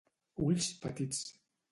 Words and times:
Ulls 0.45 0.69
petits. 0.85 1.21